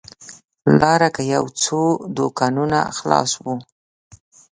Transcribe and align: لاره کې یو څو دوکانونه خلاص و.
لاره 0.79 1.09
کې 1.15 1.23
یو 1.35 1.45
څو 1.63 1.79
دوکانونه 2.17 2.79
خلاص 2.97 3.31
و. 3.43 3.45